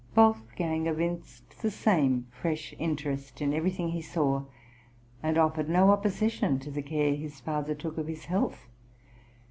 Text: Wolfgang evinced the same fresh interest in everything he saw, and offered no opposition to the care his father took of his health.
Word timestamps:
Wolfgang 0.15 0.87
evinced 0.87 1.61
the 1.61 1.69
same 1.69 2.25
fresh 2.31 2.73
interest 2.79 3.39
in 3.39 3.53
everything 3.53 3.89
he 3.91 4.01
saw, 4.01 4.45
and 5.21 5.37
offered 5.37 5.69
no 5.69 5.91
opposition 5.91 6.57
to 6.57 6.71
the 6.71 6.81
care 6.81 7.13
his 7.13 7.39
father 7.39 7.75
took 7.75 7.99
of 7.99 8.07
his 8.07 8.25
health. 8.25 8.67